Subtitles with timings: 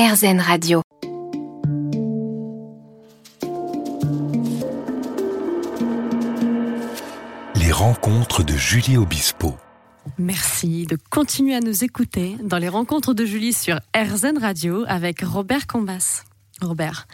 [0.00, 0.80] RZN Radio.
[7.54, 9.56] Les rencontres de Julie Obispo.
[10.16, 15.20] Merci de continuer à nous écouter dans les rencontres de Julie sur RZN Radio avec
[15.20, 16.24] Robert Combas.
[16.62, 17.06] Robert,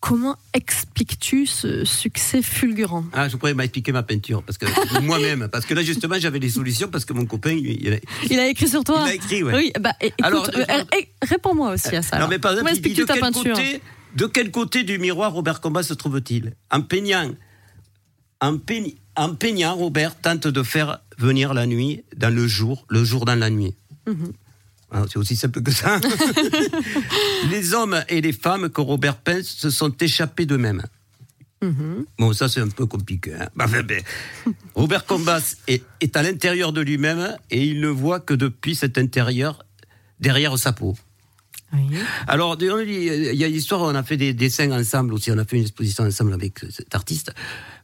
[0.00, 3.04] comment expliques-tu ce succès fulgurant?
[3.12, 4.66] Ah, je pourrais m'expliquer ma peinture, parce que
[5.02, 7.96] moi-même, parce que là justement j'avais des solutions, parce que mon copain, il, a,
[8.30, 9.02] Il a écrit sur toi?
[9.06, 9.54] Il a écrit, ouais.
[9.54, 12.16] Oui, bah, écoute, Alors, euh, euh, réponds-moi aussi à ça.
[12.16, 12.30] Non, alors.
[12.30, 13.56] mais par exemple, Comment il dit de ta quel, peinture?
[13.56, 13.80] côté,
[14.14, 16.54] de quel côté du miroir Robert Combas se trouve-t-il?
[16.70, 17.30] En peignant,
[18.40, 23.02] en, peign- en peignant, Robert tente de faire venir la nuit dans le jour, le
[23.04, 23.74] jour dans la nuit.
[24.06, 24.32] Mhm.
[24.32, 24.47] Ah,
[25.08, 26.00] C'est aussi simple que ça.
[27.50, 30.82] les hommes et les femmes que Robert peint se sont échappés d'eux-mêmes.
[31.62, 32.06] Mhm.
[32.18, 33.34] Bon, ça c'est un peu compliqué.
[33.34, 33.48] hein.
[33.56, 34.02] Bah, ben,
[34.74, 38.96] Robert Combas est, est à l'intérieur de lui-même et il ne voit que depuis cet
[38.96, 39.64] intérieur,
[40.20, 40.96] derrière sa peau.
[41.72, 41.96] Oui.
[42.26, 45.56] Alors, il y a l'histoire, on a fait des dessins ensemble aussi, on a fait
[45.56, 47.32] une exposition ensemble avec cet artiste,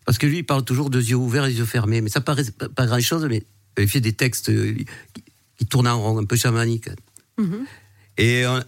[0.07, 2.45] parce que lui, il parle toujours de yeux ouverts et yeux fermés, mais ça paraît
[2.59, 3.43] pas, pas grand-chose, mais
[3.79, 4.75] il fait des textes euh,
[5.65, 6.89] qui, tournent en rond, un peu chamaniques.
[7.39, 7.65] Mhm.
[8.19, 8.61] Et euh,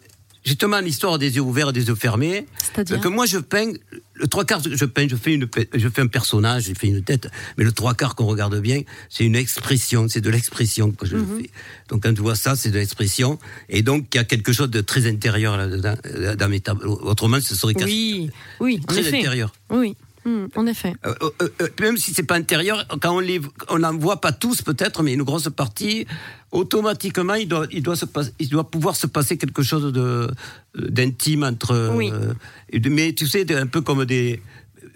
[0.44, 3.72] justement, l'histoire des yeux ouverts et des yeux fermés, C'est-à-dire que moi je peins,
[4.14, 7.02] le trois quarts, je peins, je fais, une, je fais un personnage, je fais une
[7.02, 11.06] tête, mais le trois quarts qu'on regarde bien, c'est une expression, c'est de l'expression que
[11.06, 11.38] je Mhm.
[11.42, 11.50] fais.
[11.88, 13.38] Donc quand tu vois ça, c'est de l'expression,
[13.68, 16.98] et donc il y a quelque chose de très intérieur là-dedans, euh, dans mes tableaux.
[17.02, 19.18] Autrement, ce serait Oui, oui, en très effet.
[19.18, 19.52] intérieur.
[19.70, 20.92] Oui, Hmm, en effet.
[21.06, 24.32] Euh, euh, euh, même si c'est pas intérieur, quand on les, on n'en voit pas
[24.32, 26.04] tous peut-être, mais une grosse partie,
[26.50, 28.06] automatiquement, il doit, il doit se
[28.40, 30.28] il doit pouvoir se passer quelque chose de
[30.76, 31.92] d'intime entre.
[31.94, 32.10] Oui.
[32.90, 34.42] mais tu sais, de- un peu comme des.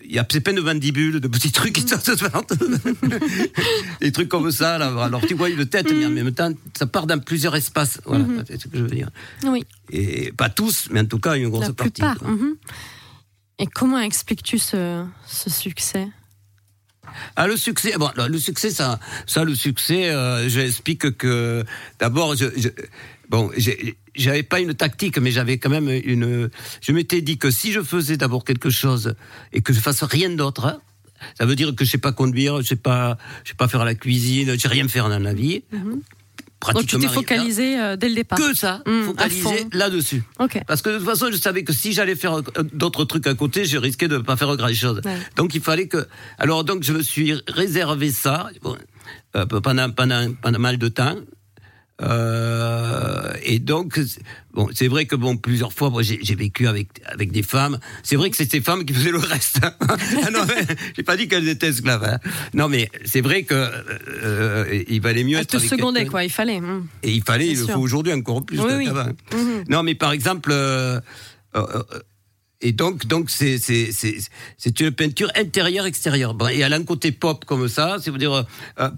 [0.04, 2.10] Il y a c'est plein de mandibules, de petits trucs qui sortent.
[4.00, 4.78] des trucs comme ça.
[4.78, 4.86] Là.
[5.04, 8.00] Alors tu vois une tête, mais en même temps, ça part dans plusieurs espaces.
[8.04, 9.10] Voilà, c'est ce que je veux dire.
[9.44, 12.02] Oui, Et pas tous, mais en tout cas une grosse la partie.
[13.60, 13.64] Mhm.
[13.64, 16.08] Et comment expliques-tu ce, ce succès?
[17.36, 21.64] Ah, le succès, bon, le succès, ça, ça le succès, euh, j'explique que
[21.98, 22.68] d'abord, je, je-
[23.28, 23.50] bon,
[24.14, 26.50] j'avais pas une tactique, mais j'avais quand même une.
[26.80, 29.14] Je m'étais dit que si je faisais d'abord quelque chose
[29.52, 30.80] et que je fasse rien d'autre, hein,
[31.36, 33.84] ça veut dire que je sais pas conduire, je sais pas, je sais pas faire
[33.84, 35.64] la cuisine, je sais rien faire dans la vie.
[36.74, 38.38] Donc tu t'es focalisé euh, dès le départ.
[38.38, 40.22] Que ça, Mm, à focalisé là-dessus.
[40.38, 40.60] Ok.
[40.66, 43.34] Parce que de toute façon, je savais que si j'allais faire euh, d'autres trucs à
[43.34, 45.00] côté, je risquais de ne pas faire grand chose.
[45.04, 45.16] Ouais.
[45.36, 46.06] Donc il fallait que.
[46.38, 48.76] Alors donc je me suis réservé ça bon,
[49.36, 51.16] euh, pendant, pendant, pendant mal de temps.
[52.02, 54.00] Euh, et donc,
[54.54, 57.78] bon, c'est vrai que bon, plusieurs fois, moi, j'ai vécu avec avec des femmes.
[58.02, 59.60] C'est vrai que c'est ces femmes qui faisaient le reste.
[60.22, 60.62] Ah non, mais
[60.96, 62.04] j'ai pas dit qu'elles étaient esclaves.
[62.04, 62.18] hein.
[62.54, 66.30] Non, mais c'est vrai que euh, il valait mieux Elle être te quelqu'un- quoi, il
[66.30, 66.60] fallait.
[66.60, 66.86] hmm.
[67.02, 67.74] et il fallait, il le sûr.
[67.74, 68.88] faut aujourd'hui encore plus Oui.
[68.88, 69.64] Mhm.
[69.68, 71.00] Non, mais par exemple, euh,
[71.56, 71.82] euh, euh,
[72.62, 74.18] et donc, donc c'est c'est c'est
[74.58, 76.34] c'est une peinture intérieure extérieure.
[76.34, 78.42] Bon, et elle a un côté pop comme ça, c'est-à-dire euh,
[78.80, 78.90] euh,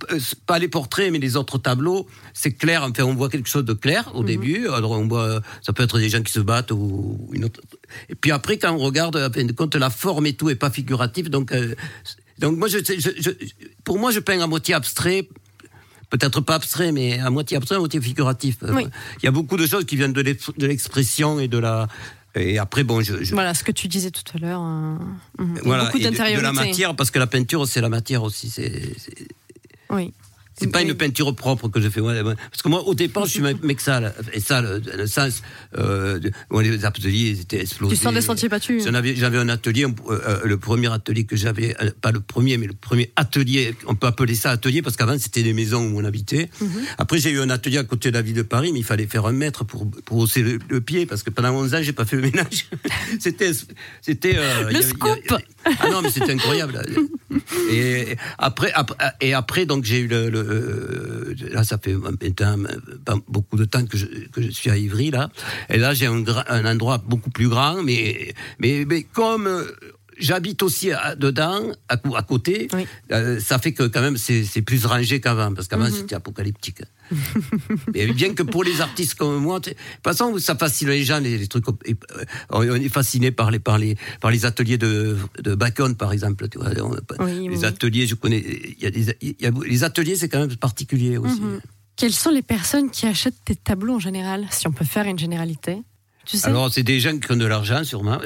[0.47, 2.83] pas les portraits, mais les autres tableaux, c'est clair.
[2.83, 4.17] Enfin, on voit quelque chose de clair Mhm.
[4.21, 4.69] au début.
[4.69, 7.61] Alors on voit, euh, ça peut être des gens qui se battent ou une autre.
[8.09, 10.57] Et puis après, quand on regarde, en fin de compte, la forme et tout est
[10.57, 11.31] pas figuratif.
[11.31, 11.75] Donc, euh,
[12.41, 13.31] donc moi, je, je, je-
[13.85, 15.29] pour moi, je peins à moitié abstrait
[16.11, 18.57] peut-être pas abstrait, mais à moitié abstrait, à moitié figuratif.
[18.65, 18.85] Euh, Oui.
[19.23, 21.89] Il y a beaucoup de choses qui viennent de l'expression et de la.
[22.35, 23.23] Et après, bon, je.
[23.25, 24.63] je- Voilà ce que tu disais tout à l'heure.
[24.63, 24.97] euh,
[25.39, 25.59] mhm.
[25.65, 26.43] voilà, Beaucoup et de, de d'intériorité.
[26.43, 28.49] la matière, parce que la peinture, c'est la matière aussi.
[28.51, 28.95] C'est-
[29.91, 30.13] Oui.
[30.59, 32.01] C'est pas une peinture propre que je fais.
[32.01, 34.15] Parce que moi, au départ, je suis un mec sale.
[34.33, 35.43] Et ça, le, le sens.
[35.79, 36.21] Euh,
[36.63, 37.97] les ateliers étaient explosés.
[37.97, 38.85] Tu sors des sentiers battus.
[38.85, 42.67] J'avais un atelier, euh, euh, le premier atelier que j'avais, euh, pas le premier, mais
[42.67, 46.05] le premier atelier, on peut appeler ça atelier parce qu'avant c'était des maisons où on
[46.05, 46.51] habitait.
[46.61, 46.69] Mhm.
[46.99, 49.07] Après j'ai eu un atelier à côté de la ville de Paris, mais il fallait
[49.07, 51.93] faire un mètre pour, pour hausser le, le pied parce que pendant 11 ans j'ai
[51.93, 52.67] pas fait le ménage.
[53.21, 53.53] c'était,
[54.01, 54.37] c'était.
[54.37, 55.35] euh, y y avait- scoop.
[55.65, 56.83] Ah non, mais c'était incroyable.
[57.71, 61.95] Et après, après, et après donc j'ai eu le, le- là ça fait
[63.05, 65.31] pas beaucoup de temps que je, que je suis à Ivry là,
[65.69, 69.65] et là j'ai un, endroit beaucoup plus grand, mais mais, mais comme euh,
[70.19, 72.69] J'habite aussi à- dedans, à, côté.
[72.75, 72.87] Oui.
[73.11, 76.83] Euh, ça fait que quand même c'est c'est plus rangé qu'avant, parce qu'avant c'était apocalyptique.
[77.95, 81.21] Mais bien que pour les artistes comme moi, de toute façon ça fascine les gens,
[81.21, 81.65] les, les trucs.
[81.85, 85.95] et, euh, on est fasciné par les par les par les ateliers de de Bacon
[85.97, 86.49] par exemple.
[86.49, 87.65] Tu vois, on- Oui, les oui.
[87.65, 88.43] ateliers, je connais.
[88.81, 91.41] Y a des il y a- les ateliers, c'est quand même particulier aussi.
[91.41, 91.61] Mhm.
[91.97, 95.19] Quelles sont les personnes qui achètent tes tableaux en général, si on peut faire une
[95.19, 95.83] généralité?
[96.25, 98.19] Tu sais Alors, c'est des gens qui ont de l'argent, sûrement,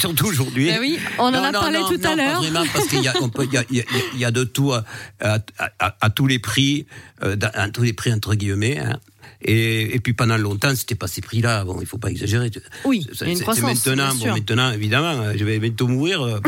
[0.00, 0.66] surtout aujourd'hui.
[0.66, 2.42] Ben oui, on en Non, a non, parlé non, tout non, à l'heure.
[2.42, 3.84] Vraiment, parce qu'il y y
[4.14, 4.84] y y a de tout à,
[5.20, 5.38] à-
[5.78, 6.86] à- à tous les prix,
[7.22, 8.78] euh, à tous les prix entre guillemets.
[8.78, 8.98] hein.
[9.46, 11.64] Et, et puis pendant longtemps, c'était pas ces prix-là.
[11.64, 12.50] Bon, il faut pas exagérer.
[12.84, 15.44] Oui, C'est- il y a une c'est- croissance, c'est maintenant, bon, maintenant, évidemment, euh, je
[15.44, 16.40] vais bientôt mourir.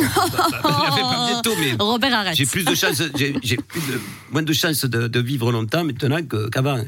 [1.79, 2.37] Robert arrête.
[2.37, 3.59] j'ai plus de chance, j'ai
[4.33, 6.19] moins de chances de, de vivre longtemps maintenant
[6.51, 6.81] qu'avant.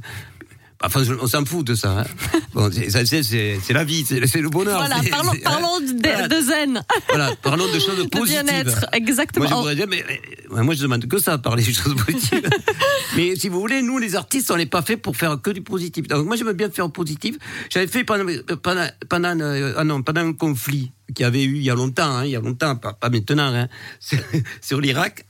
[0.82, 2.00] Enfin, on s'en fout de ça.
[2.00, 2.04] hein.
[2.54, 4.78] Bon, c'est- la vie, c'est le bonheur.
[4.78, 6.28] Voilà, c'est- parlons, de, Voilà.
[6.28, 8.42] de zen, Voilà, parlons de choses de positives.
[8.44, 8.86] bien-être.
[8.92, 9.44] Exactement.
[9.44, 12.48] Moi, je voudrais dire, mais, mais- moi, je demande que ça, parler des choses positives.
[13.16, 15.62] mais si vous voulez, nous, les artistes, on n'est pas fait pour faire que du
[15.62, 16.06] positif.
[16.08, 17.36] Donc, moi, j'aime bien faire positif.
[17.70, 18.24] J'avais fait pendant,
[18.62, 21.74] pendant, pendant, euh, ah non, pendant un conflit qu'il y avait eu il y a
[21.74, 23.68] longtemps, hein, il y a longtemps, pas, pas maintenant, hein,
[24.00, 24.18] sur,
[24.60, 25.24] sur l'Irak.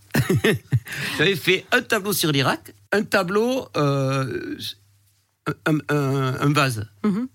[1.18, 4.56] J'avais fait un tableau sur l'Irak, un tableau, euh,
[5.66, 7.28] un, un- un vase Mhm.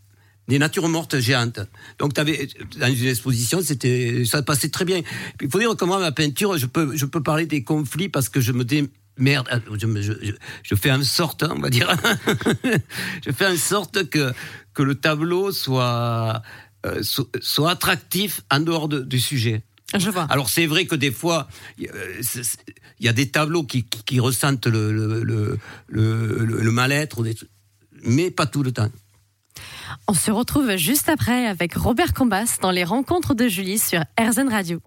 [0.47, 1.59] des natures mortes géantes.
[1.99, 2.47] Donc, avais,
[2.79, 5.01] dans une exposition, c'était, ça passait très bien.
[5.41, 8.29] Il faut dire que moi, ma peinture, je peux, je peux parler des conflits parce
[8.29, 9.47] que je me dis, merde,
[9.79, 11.89] je, me- je, fais en sorte, hein, on va dire,
[13.25, 14.33] je fais en sorte que,
[14.73, 16.41] que le tableau soit,
[16.85, 19.63] euh, so- soit attractif en dehors de- du sujet.
[19.95, 20.23] Je vois.
[20.23, 21.93] Alors c'est vrai que des fois, il y a-
[22.99, 27.23] il y a des tableaux qui, qui, qui ressentent le, le, le, mal-être,
[28.05, 28.89] mais pas tout le temps.
[30.07, 34.49] On se retrouve juste après avec Robert Combas dans les rencontres de Julie sur RZN
[34.49, 34.79] Radio.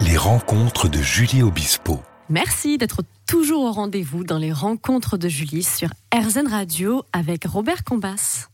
[0.00, 2.00] Les rencontres de Julie Obispo.
[2.28, 7.84] Merci d'être toujours au rendez-vous dans les rencontres de Julie sur RZN Radio avec Robert
[7.84, 8.48] Combas.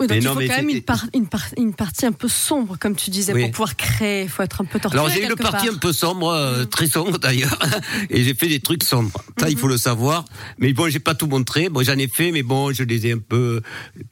[0.00, 2.06] Oui, donc Mais il non, faut mais quand même une, par- une, par- une partie
[2.06, 3.42] un peu sombre, comme tu disais, Oui.
[3.42, 4.22] pour pouvoir créer.
[4.22, 4.98] Il faut être un peu torturé.
[5.04, 5.74] Alors j'ai eu une partie part.
[5.74, 7.58] un peu sombre, euh, très sombre d'ailleurs,
[8.08, 9.22] et j'ai fait des trucs sombres.
[9.38, 10.24] Ça il faut le savoir.
[10.58, 11.68] Mais bon, j'ai pas tout montré.
[11.68, 13.60] Bon, j'en ai fait, mais bon, je les ai un peu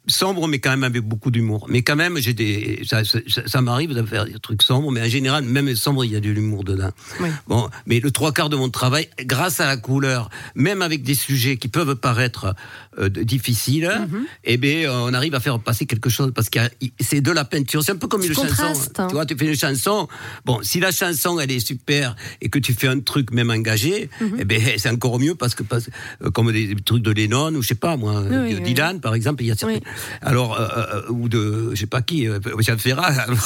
[0.07, 1.67] sombres, mais quand même avec beaucoup d'humour.
[1.71, 5.01] Mais quand même, j'ai des, ça, ça, ça m'arrive de faire des trucs sombres, mais
[5.01, 6.91] en général, même sombre, il y a de l'humour dedans.
[7.21, 7.29] Oui.
[7.47, 11.15] Bon, mais le trois quarts de mon travail, grâce à la couleur, même avec des
[11.15, 12.55] sujets qui peuvent paraître
[12.99, 14.27] euh, difficiles, Mhm.
[14.45, 16.59] eh bien, on arrive à faire passer quelque chose parce que
[17.01, 17.83] c'est de la peinture.
[17.83, 18.47] C'est un peu comme une chanson.
[18.49, 19.07] contrastes, hein.
[19.09, 20.09] Tu vois, tu fais une chanson.
[20.45, 24.11] Bon, si la chanson elle est super et que tu fais un truc même engagé,
[24.21, 24.37] Mhm.
[24.41, 25.91] eh ben c'est encore mieux parce que parce-
[26.23, 28.63] euh, comme des, des trucs de Lennon ou je sais pas moi, Oui, de oui.
[28.63, 29.83] Dylan par exemple, il y a certains- Oui.
[30.23, 32.27] alors euh, euh, ou de je sais pas qui,
[32.61, 33.27] Jean Ferrat.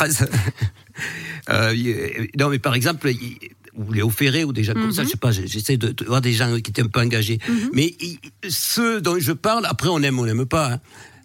[1.50, 3.10] Euh, il- non mais par exemple.
[3.10, 3.38] il-
[3.74, 6.20] ou Léo Ferré ou des gens comme ça, je sais pas, j'essaie de, de voir
[6.20, 7.38] des gens qui étaient un peu engagés.
[7.72, 8.18] Mais il-
[8.50, 10.80] ceux dont je parle, après on aime, on n'aime pas, hein.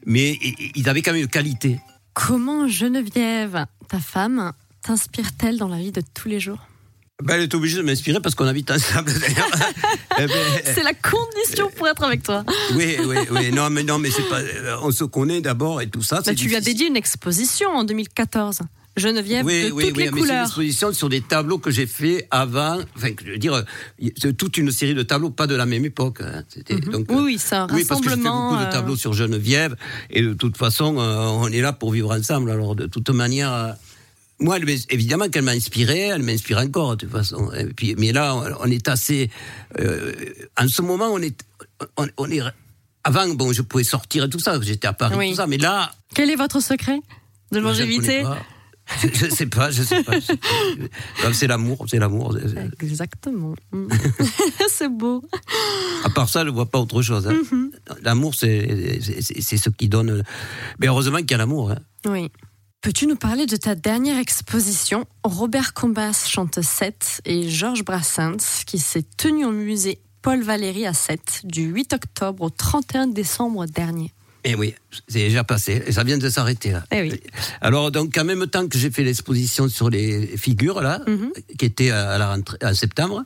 [0.07, 1.80] Mais i- ils avaient quand même une qualité.
[2.13, 6.57] Comment Geneviève, ta femme, t'inspire-t-elle dans la vie de tous les jours?
[7.24, 9.12] Ben, elle est obligée de m'inspirer parce qu'on habite ensemble.
[10.19, 10.33] Eh ben,
[10.65, 12.44] C'est la condition pour être avec toi.
[12.75, 13.51] oui, oui, oui.
[13.51, 14.39] Non, mais non, mais c'est pas.
[14.39, 16.21] euh, On se connaît d'abord et tout ça.
[16.25, 18.62] C'est tu lui as dédié une exposition en 2014.
[18.97, 20.44] Geneviève Oui, de oui, toutes oui, les mais c'est une couleurs.
[20.45, 22.79] exposition sur des tableaux que j'ai fait avant.
[22.95, 23.61] Enfin, je veux dire, euh,
[24.17, 26.21] c'est toute une série de tableaux, pas de la même époque.
[26.21, 26.44] hein.
[26.49, 27.09] C'était donc.
[27.09, 27.15] Mhm.
[27.15, 28.49] Oui, euh, oui, c'est un Oui, parce que je fais rassemblement.
[28.51, 29.75] beaucoup de euh, tableaux sur Geneviève
[30.09, 32.49] et de toute façon, euh, on est là pour vivre ensemble.
[32.51, 33.53] Alors, de toute manière.
[33.53, 33.71] euh,
[34.39, 34.57] moi,
[34.91, 37.51] évidemment qu'elle m'a inspiré, elle m'inspire encore de toute façon.
[37.53, 39.31] Et puis, mais là, on- est assez.
[39.79, 40.13] euh,
[40.59, 41.44] en ce moment, on est,
[41.97, 42.41] on, on est.
[43.03, 45.29] Avant, bon, je pouvais sortir et tout ça, j'étais à Paris, Oui.
[45.31, 46.99] tout ça, mais là, Quel est votre secret
[47.51, 48.23] de longévité.
[49.01, 50.19] Je, je sais pas, je sais pas.
[50.19, 50.38] je sais
[51.22, 51.34] pas.
[51.34, 52.36] C'est l'amour, c'est l'amour.
[52.81, 53.54] Exactement.
[54.69, 55.24] C'est beau.
[56.04, 57.28] À part ça, je vois pas autre chose.
[57.28, 57.34] hein.
[57.51, 57.72] Mhm.
[58.01, 60.23] L'amour, c'est ce qui donne.
[60.80, 61.71] Mais heureusement qu'il y a l'amour.
[61.71, 61.78] hein.
[62.06, 62.31] Oui.
[62.81, 68.78] Peux-tu nous parler de ta dernière exposition Robert Combas chante 7 et Georges Brassens qui
[68.80, 74.14] s'est tenue au musée Paul Valéry à 7 du 8 octobre au 31 décembre dernier?
[74.44, 74.75] Et Eh oui,
[75.07, 75.83] c'est déjà passé.
[75.87, 76.83] Et ça vient de s'arrêter là.
[76.91, 77.19] Eh oui.
[77.59, 81.31] Alors donc en même temps que j'ai fait l'exposition sur les figures là, Mhm.
[81.57, 83.23] qui était à la rentrée en septembre,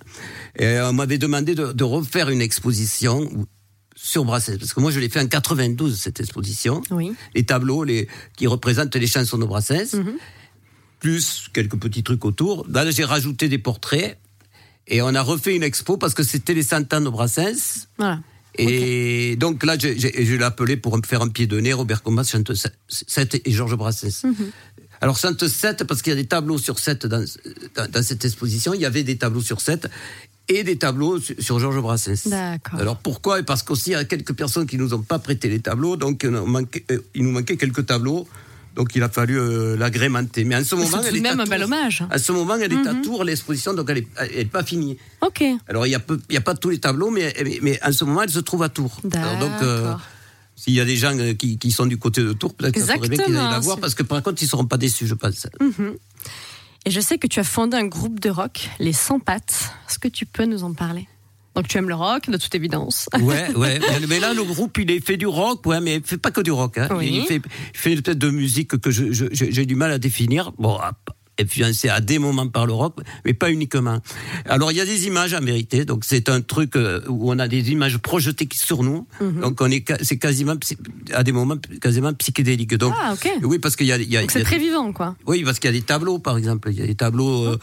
[0.57, 3.29] et on m'avait demandé de, de refaire une exposition
[3.95, 6.81] sur Brassens parce que moi je l'ai fait en 92 cette exposition.
[6.89, 7.13] Oui.
[7.35, 10.13] Les tableaux les qui représentent les chansons de Brassens, Mhm.
[10.99, 12.65] plus quelques petits trucs autour.
[12.69, 14.17] Là j'ai rajouté des portraits
[14.87, 17.87] et on a refait une expo parce que c'était les cent ans de Brassens.
[17.97, 18.19] Voilà.
[18.57, 19.87] Et donc là, je
[20.35, 22.51] l'ai appelé pour me faire un pied de nez, Robert Combas, chante
[22.89, 24.23] 7 et Georges Brassens.
[24.99, 27.23] Alors, chante 7 parce qu'il y a des tableaux sur 7 dans,
[27.75, 28.73] dans, dans cette exposition.
[28.73, 29.87] Il y avait des tableaux sur 7
[30.49, 32.27] et des tableaux sur, sur Georges Brassens.
[32.29, 32.79] D'accord.
[32.79, 33.41] Alors pourquoi?
[33.43, 36.23] Parce qu'aussi, il y a quelques personnes qui nous ont pas prêté les tableaux, donc
[36.25, 38.27] euh, manquait- euh, il nous manquait quelques tableaux.
[38.75, 40.43] Donc il a fallu euh, l'agrémenter.
[40.45, 42.03] Mais en ce moment, c'est elle est même à un bel hommage.
[42.09, 44.97] À ce moment, elle est à Tours, l'exposition, donc elle est, elle est pas finie.
[45.21, 45.43] Ok.
[45.67, 47.79] Alors, il n'y a, peu- il y a pas tous les tableaux, mais, mais, mais
[47.83, 49.01] en ce moment, elle se trouve à Tours.
[49.13, 49.93] Alors, donc, euh,
[50.55, 52.79] s'il y a des gens euh, qui, qui sont du côté de Tours, peut-être que
[52.79, 54.77] ça serait bien qu'ils aillent la voir, parce que par contre, ils ne seront pas
[54.77, 55.47] déçus, je pense.
[56.85, 59.71] Et je sais que tu as fondé un groupe de rock, les Sans Pattes.
[59.89, 61.07] Est-ce que tu peux nous en parler?
[61.55, 63.09] Donc tu aimes le rock, de toute évidence.
[63.21, 63.79] Ouais, ouais.
[64.09, 66.41] Mais là, le groupe, il est fait du rock, ouais, mais il fait pas que
[66.41, 66.77] du rock.
[66.77, 66.87] Hein.
[67.01, 70.51] Il fait, peut-être de musique que j'ai je, j'ai du mal à définir.
[70.57, 70.79] Bon,
[71.41, 73.99] influencé à des moments par l'Europe, mais pas uniquement.
[74.45, 77.39] Alors il y a des images à mériter, donc c'est un truc euh, où on
[77.39, 79.41] a des images projetées sur nous, mhm.
[79.41, 80.55] donc on est c'est quasiment
[81.13, 82.75] à des moments quasiment psychédélique.
[82.75, 83.29] Donc ah, ok.
[83.43, 85.15] oui parce qu'il y a, il y a c'est très vivant quoi.
[85.25, 87.45] Oui parce qu'il y a des tableaux par exemple, il y a des tableaux.
[87.45, 87.57] Euh,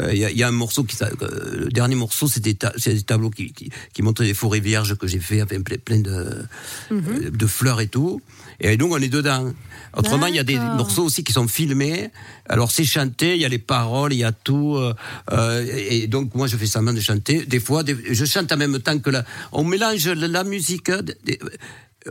[0.00, 2.56] euh, il, y a, il, y a, un morceau qui le dernier morceau c'est des,
[2.86, 6.44] des tableaux qui, qui, qui, montrent des forêts vierges que j'ai fait avec plein de
[6.90, 7.30] mhm.
[7.30, 8.20] de fleurs et tout.
[8.60, 9.52] Et donc on est dedans.
[9.96, 12.10] Autrement, il y a des morceaux aussi qui sont filmés.
[12.48, 14.76] Alors c'est chanté, il y a les paroles, il y a tout.
[14.76, 14.94] Euh,
[15.32, 17.44] euh et donc moi je fais semblant de chanter.
[17.46, 19.24] Des fois, je chante en même temps que la.
[19.52, 20.90] On mélange la musique,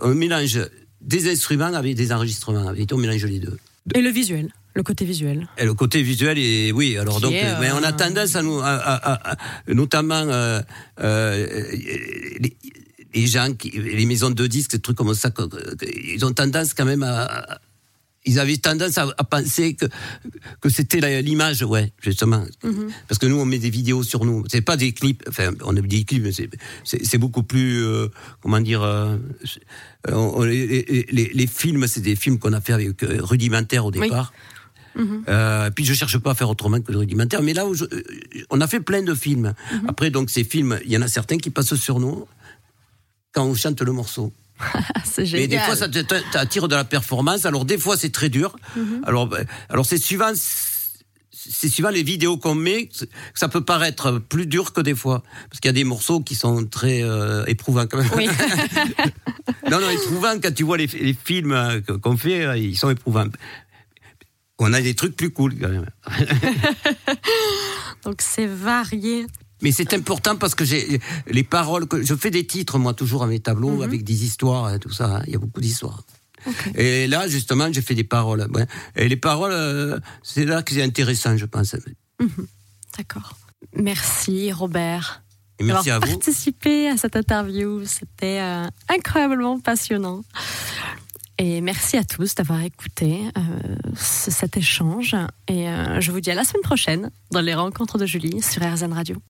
[0.02, 0.60] on mélange
[1.02, 2.74] des instruments avec des enregistrements.
[2.74, 3.58] Et on mélange les deux.
[3.96, 4.50] Et le visuel.
[4.76, 5.48] Le côté visuel.
[5.58, 6.98] Et le côté visuel, et oui.
[6.98, 9.38] Alors donc, mais on a euh, tendance à nous, à,
[9.68, 10.62] notamment euh,
[12.40, 12.56] les,
[13.14, 15.32] les, gens, qui, les maisons de disques, des trucs comme ça,
[16.14, 17.60] ils ont tendance quand même à,
[18.30, 19.86] ils avaient tendance à, penser que,
[20.62, 22.46] que c'était l'image, ouais, justement.
[22.64, 22.92] Mhm.
[23.08, 24.44] Parce que nous, on met des vidéos sur nous.
[24.48, 26.32] C'est pas des clips, enfin, on a des clips, mais
[26.84, 28.08] c'est beaucoup plus, euh,
[28.42, 29.18] comment dire, euh,
[30.46, 34.32] les, les, films, c'est des films qu'on a fait avec euh, rudimentaire au départ.
[34.96, 35.24] Mhm.
[35.76, 37.42] puis je cherche pas à faire autrement que le rudimentaire.
[37.42, 37.74] Mais là, où
[38.50, 39.54] on a fait plein de films.
[39.72, 39.90] Mhm.
[39.90, 42.28] Après, donc ces films, il y en a certains qui passent sur nous
[43.32, 44.32] quand on chante le morceau.
[45.04, 45.50] c'est génial.
[45.50, 45.88] Mais des fois, ça
[46.32, 47.46] t'attire de la performance.
[47.46, 48.56] Alors, des fois, c'est très dur.
[48.76, 49.02] Mhm.
[49.06, 50.32] Alors, ben, alors c'est suivant.
[51.32, 52.90] C'est suivant les vidéos qu'on met,
[53.34, 56.36] ça peut paraître plus dur que des fois, parce qu'il y a des morceaux qui
[56.36, 58.10] sont très euh, éprouvants quand même.
[58.16, 58.28] Oui.
[59.72, 62.90] non, non, éprouvants quand tu vois les, les films euh, qu'on fait, euh, ils sont
[62.90, 63.30] éprouvants.
[64.60, 65.86] On a des trucs plus cool quand même.
[68.04, 69.26] Donc c'est varié
[69.62, 73.24] mais c'est important parce que j'ai les paroles que je fais des titres moi toujours
[73.24, 73.82] à mes tableaux mhm.
[73.82, 75.18] avec des histoires hein, tout ça.
[75.18, 75.24] Hein.
[75.28, 76.04] Il y a beaucoup d'histoires.
[76.76, 78.48] Et là justement j'ai fait des paroles.
[78.96, 81.76] Et les paroles euh, c'est là que c'est intéressant je pense.
[82.20, 82.48] Mhm.
[82.98, 83.38] D'accord.
[83.76, 85.24] Merci Robert.
[85.60, 86.08] Et merci à vous.
[86.08, 87.84] participé à cette interview.
[87.86, 90.24] C'était euh, incroyablement passionnant.
[91.38, 95.16] Et merci à tous d'avoir écouté euh, cet échange.
[95.48, 95.68] Et
[96.00, 99.22] je vous dis à la semaine prochaine dans les rencontres de Julie sur RZN Radio.